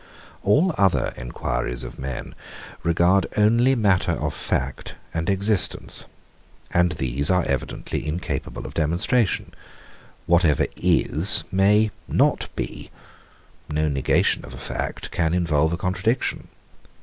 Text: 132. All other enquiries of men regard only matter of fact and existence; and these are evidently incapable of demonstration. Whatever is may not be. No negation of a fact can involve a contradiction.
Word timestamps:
132. 0.41 0.49
All 0.49 0.83
other 0.83 1.13
enquiries 1.15 1.83
of 1.83 1.99
men 1.99 2.33
regard 2.81 3.27
only 3.37 3.75
matter 3.75 4.13
of 4.13 4.33
fact 4.33 4.95
and 5.13 5.29
existence; 5.29 6.07
and 6.73 6.93
these 6.93 7.29
are 7.29 7.45
evidently 7.45 8.07
incapable 8.07 8.65
of 8.65 8.73
demonstration. 8.73 9.53
Whatever 10.25 10.65
is 10.75 11.43
may 11.51 11.91
not 12.07 12.49
be. 12.55 12.89
No 13.69 13.87
negation 13.89 14.43
of 14.43 14.55
a 14.55 14.57
fact 14.57 15.11
can 15.11 15.35
involve 15.35 15.71
a 15.71 15.77
contradiction. 15.77 16.47